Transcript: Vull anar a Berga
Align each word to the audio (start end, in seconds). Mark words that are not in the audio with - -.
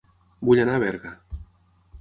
Vull 0.47 0.61
anar 0.63 0.79
a 0.79 0.83
Berga 0.85 1.13